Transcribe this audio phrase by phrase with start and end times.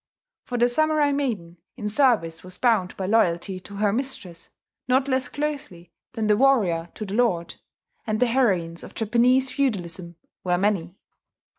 [0.45, 4.49] For the samurai maiden in service was bound by loyalty to her mistress
[4.87, 7.53] not less closely than the warrior to the lord;
[8.07, 10.95] and the heroines of Japanese feudalism were many.